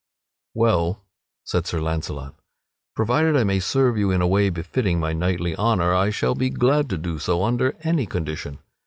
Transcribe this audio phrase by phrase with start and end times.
[0.55, 1.03] "Well,"
[1.43, 2.33] said Sir Launcelot,
[2.95, 6.49] "provided I may serve you in a way fitting my knightly honor, I shall be
[6.49, 8.57] glad to do so under any condition.